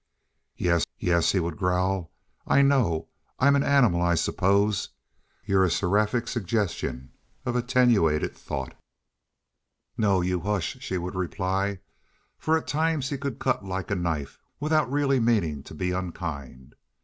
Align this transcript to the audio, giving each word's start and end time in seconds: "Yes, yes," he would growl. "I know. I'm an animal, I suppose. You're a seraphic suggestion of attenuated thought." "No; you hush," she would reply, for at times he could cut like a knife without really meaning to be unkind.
"Yes, 0.57 0.83
yes," 0.97 1.31
he 1.31 1.39
would 1.39 1.57
growl. 1.57 2.11
"I 2.47 2.63
know. 2.63 3.09
I'm 3.37 3.55
an 3.55 3.61
animal, 3.61 4.01
I 4.01 4.15
suppose. 4.15 4.89
You're 5.45 5.63
a 5.63 5.69
seraphic 5.69 6.27
suggestion 6.27 7.11
of 7.45 7.55
attenuated 7.55 8.35
thought." 8.35 8.73
"No; 9.99 10.21
you 10.21 10.39
hush," 10.39 10.77
she 10.79 10.97
would 10.97 11.13
reply, 11.13 11.81
for 12.39 12.57
at 12.57 12.65
times 12.67 13.09
he 13.11 13.17
could 13.19 13.37
cut 13.37 13.63
like 13.63 13.91
a 13.91 13.95
knife 13.95 14.39
without 14.59 14.89
really 14.91 15.19
meaning 15.19 15.61
to 15.65 15.75
be 15.75 15.91
unkind. 15.91 16.73